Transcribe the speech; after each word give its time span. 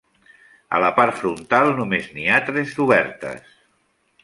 A 0.77 0.79
la 0.83 0.89
part 0.99 1.19
frontal 1.19 1.69
només 1.81 2.09
n'hi 2.15 2.25
ha 2.29 2.41
tres 2.49 2.75
d'obertes. 2.79 3.57